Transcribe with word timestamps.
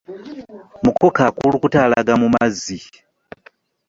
Mukoka 0.83 1.21
akulukuta 1.29 1.77
alaga 1.85 2.13
mu 2.21 2.27
mazzi. 2.35 2.77